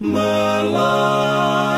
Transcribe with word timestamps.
Melayang 0.03 1.76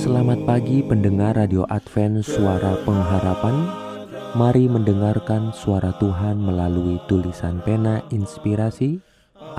Selamat 0.00 0.40
pagi 0.48 0.80
pendengar 0.80 1.36
Radio 1.36 1.68
Advent 1.68 2.24
Suara 2.24 2.72
Pengharapan 2.88 3.68
Mari 4.32 4.64
mendengarkan 4.64 5.52
suara 5.52 5.92
Tuhan 6.00 6.40
melalui 6.40 6.96
tulisan 7.04 7.60
pena 7.60 8.00
inspirasi 8.08 8.96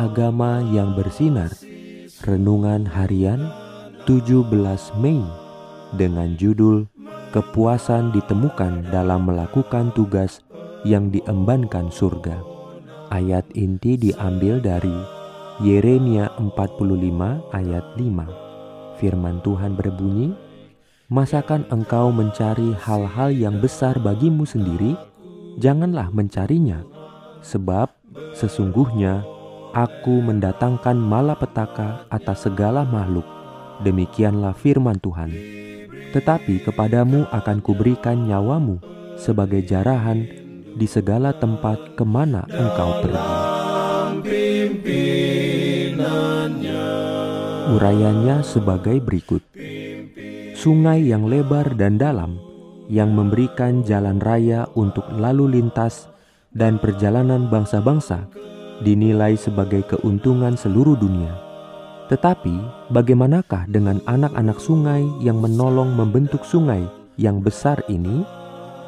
Agama 0.02 0.66
yang 0.74 0.98
bersinar 0.98 1.54
Renungan 2.26 2.90
harian 2.90 3.54
17 4.10 4.50
Mei 4.98 5.22
dengan 5.94 6.34
judul 6.34 6.90
Kepuasan 7.38 8.10
ditemukan 8.10 8.90
dalam 8.90 9.30
melakukan 9.30 9.94
tugas 9.94 10.42
yang 10.82 11.14
diembankan 11.14 11.94
surga. 11.94 12.42
Ayat 13.14 13.46
inti 13.54 13.94
diambil 13.94 14.58
dari 14.58 14.98
Yeremia 15.62 16.34
45 16.34 16.50
ayat 17.54 17.86
5. 17.94 18.51
Firman 19.02 19.42
Tuhan 19.42 19.74
berbunyi, 19.74 20.38
Masakan 21.12 21.68
engkau 21.68 22.08
mencari 22.08 22.72
hal-hal 22.72 23.36
yang 23.36 23.60
besar 23.60 24.00
bagimu 24.00 24.48
sendiri? 24.48 24.96
Janganlah 25.60 26.08
mencarinya, 26.08 26.88
sebab 27.44 27.92
sesungguhnya 28.32 29.20
Aku 29.72 30.20
mendatangkan 30.20 31.00
malapetaka 31.00 32.04
atas 32.12 32.44
segala 32.44 32.84
makhluk. 32.84 33.24
Demikianlah 33.88 34.52
firman 34.52 35.00
Tuhan. 35.00 35.32
Tetapi 36.12 36.68
kepadamu 36.68 37.24
akan 37.32 37.64
kuberikan 37.64 38.28
nyawamu 38.28 38.84
sebagai 39.16 39.64
jarahan 39.64 40.28
di 40.76 40.88
segala 40.92 41.32
tempat 41.32 41.96
ke 41.96 42.04
mana 42.04 42.44
engkau 42.52 43.00
pergi. 43.00 43.32
Urayanya 47.72 48.44
sebagai 48.44 49.00
berikut. 49.00 49.40
Sungai 50.60 51.08
yang 51.08 51.24
lebar 51.24 51.72
dan 51.80 51.96
dalam 51.96 52.36
yang 52.92 53.16
memberikan 53.16 53.80
jalan 53.88 54.20
raya 54.20 54.68
untuk 54.76 55.08
lalu 55.16 55.56
lintas 55.56 56.12
dan 56.52 56.76
perjalanan 56.76 57.48
bangsa-bangsa 57.48 58.28
dinilai 58.84 59.40
sebagai 59.40 59.88
keuntungan 59.88 60.60
seluruh 60.60 61.00
dunia. 61.00 61.32
Tetapi, 62.12 62.92
bagaimanakah 62.92 63.72
dengan 63.72 64.04
anak-anak 64.04 64.60
sungai 64.60 65.08
yang 65.24 65.40
menolong 65.40 65.96
membentuk 65.96 66.44
sungai 66.44 66.84
yang 67.16 67.40
besar 67.40 67.80
ini? 67.88 68.28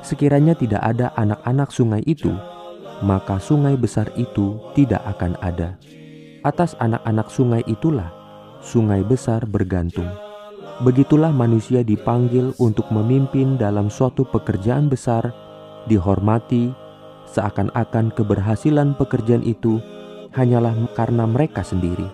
Sekiranya 0.03 0.59
tidak 0.59 0.83
ada 0.83 1.15
anak-anak 1.15 1.71
sungai 1.71 2.03
itu, 2.03 2.35
maka 2.99 3.39
sungai 3.39 3.79
besar 3.79 4.11
itu 4.19 4.59
tidak 4.75 4.99
akan 5.07 5.39
ada. 5.39 5.79
Atas 6.43 6.75
anak-anak 6.83 7.31
sungai 7.31 7.63
itulah 7.63 8.22
sungai 8.64 9.03
besar 9.03 9.44
bergantung. 9.44 10.08
Begitulah 10.81 11.30
manusia 11.30 11.83
dipanggil 11.86 12.56
untuk 12.58 12.89
memimpin 12.89 13.59
dalam 13.59 13.92
suatu 13.92 14.25
pekerjaan 14.25 14.89
besar, 14.89 15.30
dihormati, 15.86 16.73
seakan-akan 17.30 18.09
keberhasilan 18.16 18.97
pekerjaan 18.97 19.45
itu 19.45 19.84
hanyalah 20.34 20.73
karena 20.97 21.30
mereka 21.30 21.61
sendiri. 21.61 22.08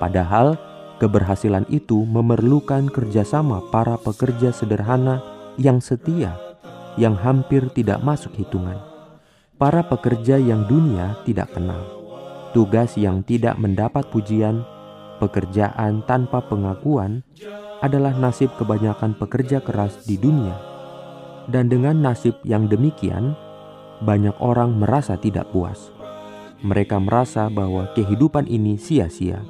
Padahal 0.00 0.56
keberhasilan 0.96 1.68
itu 1.68 2.08
memerlukan 2.08 2.88
kerjasama 2.88 3.60
para 3.68 4.00
pekerja 4.00 4.48
sederhana 4.54 5.20
yang 5.60 5.82
setia, 5.84 6.36
yang 6.96 7.12
hampir 7.18 7.68
tidak 7.76 8.00
masuk 8.00 8.32
hitungan. 8.32 8.80
Para 9.60 9.84
pekerja 9.84 10.40
yang 10.40 10.64
dunia 10.64 11.20
tidak 11.28 11.52
kenal, 11.52 11.84
tugas 12.56 12.96
yang 12.96 13.20
tidak 13.20 13.60
mendapat 13.60 14.08
pujian, 14.08 14.64
pekerjaan 15.20 16.00
tanpa 16.08 16.40
pengakuan 16.40 17.20
adalah 17.84 18.16
nasib 18.16 18.48
kebanyakan 18.56 19.12
pekerja 19.20 19.60
keras 19.60 20.08
di 20.08 20.16
dunia. 20.16 20.56
Dan 21.44 21.68
dengan 21.68 22.00
nasib 22.00 22.40
yang 22.48 22.66
demikian, 22.66 23.36
banyak 24.00 24.34
orang 24.40 24.80
merasa 24.80 25.20
tidak 25.20 25.52
puas. 25.52 25.92
Mereka 26.64 26.96
merasa 27.00 27.52
bahwa 27.52 27.92
kehidupan 27.92 28.48
ini 28.48 28.80
sia-sia. 28.80 29.44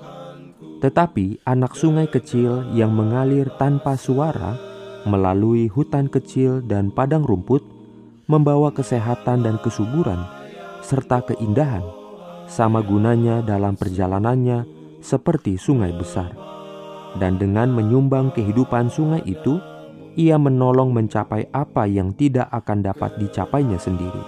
Tetapi 0.82 1.44
anak 1.44 1.78
sungai 1.78 2.10
kecil 2.10 2.66
yang 2.74 2.94
mengalir 2.94 3.52
tanpa 3.60 3.94
suara 3.94 4.56
melalui 5.04 5.68
hutan 5.68 6.08
kecil 6.08 6.64
dan 6.64 6.88
padang 6.90 7.22
rumput 7.22 7.62
membawa 8.30 8.70
kesehatan 8.70 9.42
dan 9.42 9.58
kesuburan 9.60 10.22
serta 10.80 11.20
keindahan, 11.26 11.84
sama 12.48 12.80
gunanya 12.80 13.44
dalam 13.44 13.76
perjalanannya 13.76 14.79
seperti 15.00 15.56
sungai 15.56 15.92
besar. 15.96 16.32
Dan 17.18 17.40
dengan 17.40 17.74
menyumbang 17.74 18.30
kehidupan 18.30 18.86
sungai 18.86 19.24
itu, 19.26 19.58
ia 20.14 20.38
menolong 20.38 20.94
mencapai 20.94 21.50
apa 21.50 21.88
yang 21.88 22.14
tidak 22.14 22.46
akan 22.54 22.86
dapat 22.86 23.18
dicapainya 23.18 23.78
sendiri. 23.80 24.22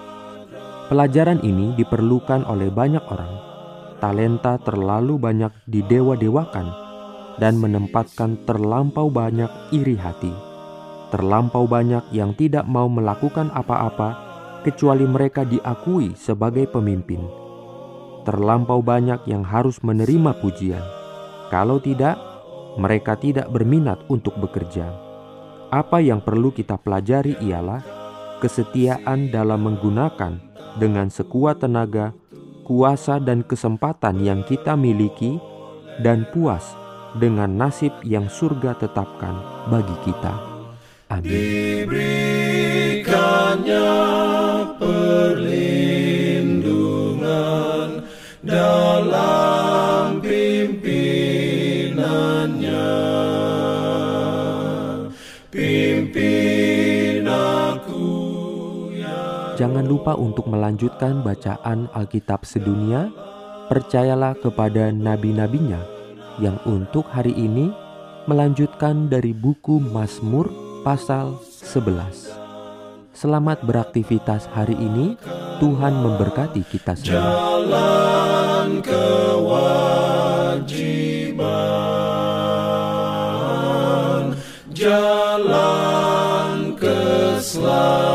Pelajaran 0.90 1.40
ini 1.46 1.72
diperlukan 1.78 2.44
oleh 2.44 2.68
banyak 2.68 3.04
orang. 3.06 3.32
Talenta 4.02 4.58
terlalu 4.58 5.14
banyak 5.14 5.52
didewa-dewakan 5.70 6.66
dan 7.38 7.54
menempatkan 7.56 8.42
terlampau 8.44 9.08
banyak 9.08 9.48
iri 9.70 9.94
hati. 9.94 10.34
Terlampau 11.14 11.70
banyak 11.70 12.10
yang 12.10 12.34
tidak 12.34 12.66
mau 12.66 12.90
melakukan 12.90 13.52
apa-apa 13.54 14.32
kecuali 14.66 15.06
mereka 15.06 15.46
diakui 15.46 16.18
sebagai 16.18 16.66
pemimpin. 16.66 17.41
Terlampau 18.22 18.78
banyak 18.82 19.26
yang 19.26 19.42
harus 19.42 19.82
menerima 19.82 20.38
pujian. 20.38 20.82
Kalau 21.50 21.82
tidak, 21.82 22.16
mereka 22.78 23.18
tidak 23.18 23.50
berminat 23.50 23.98
untuk 24.06 24.38
bekerja. 24.38 24.88
Apa 25.72 25.98
yang 25.98 26.22
perlu 26.22 26.54
kita 26.54 26.78
pelajari 26.78 27.36
ialah 27.42 27.82
kesetiaan 28.38 29.32
dalam 29.32 29.66
menggunakan 29.66 30.38
dengan 30.78 31.08
sekuat 31.10 31.66
tenaga, 31.66 32.14
kuasa, 32.64 33.18
dan 33.18 33.44
kesempatan 33.44 34.22
yang 34.22 34.40
kita 34.46 34.78
miliki, 34.78 35.36
dan 36.00 36.24
puas 36.32 36.72
dengan 37.18 37.52
nasib 37.52 37.92
yang 38.06 38.30
surga 38.30 38.78
tetapkan 38.80 39.36
bagi 39.68 39.96
kita. 40.08 40.34
Amin. 41.12 42.41
Pimpin 55.52 57.22
aku 57.22 58.02
Jangan 59.54 59.86
lupa 59.86 60.18
untuk 60.18 60.50
melanjutkan 60.50 61.22
bacaan 61.22 61.86
Alkitab 61.94 62.42
sedunia. 62.42 63.14
Percayalah 63.70 64.34
kepada 64.42 64.90
nabi-nabinya 64.90 65.86
yang 66.42 66.58
untuk 66.66 67.06
hari 67.14 67.30
ini 67.30 67.70
melanjutkan 68.26 69.06
dari 69.06 69.30
buku 69.30 69.78
Mazmur 69.78 70.50
pasal 70.82 71.38
11. 71.46 72.34
Selamat 73.14 73.62
beraktivitas 73.62 74.50
hari 74.50 74.74
ini. 74.74 75.14
Tuhan 75.62 75.94
memberkati 75.94 76.66
kita 76.66 76.98
semua. 76.98 77.22
Jalan 77.22 78.82
jalan 87.52 87.60
keselamatan 87.60 88.11